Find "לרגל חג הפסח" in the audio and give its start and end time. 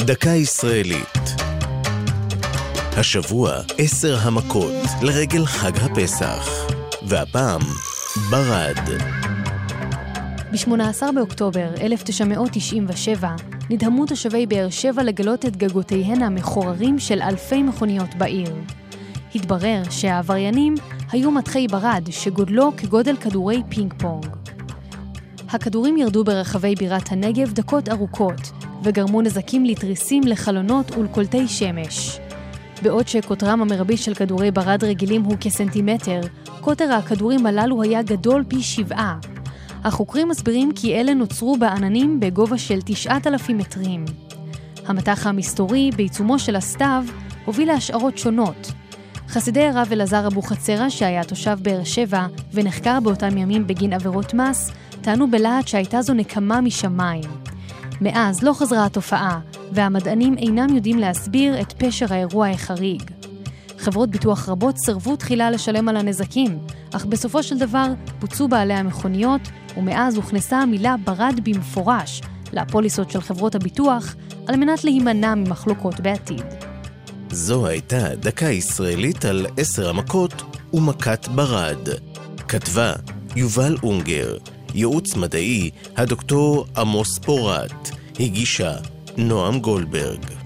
5.02-6.68